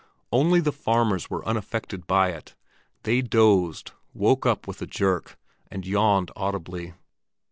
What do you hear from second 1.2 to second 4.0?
were unaffected by it; they dozed,